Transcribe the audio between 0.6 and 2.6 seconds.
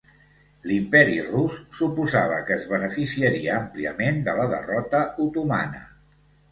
L'Imperi rus suposava que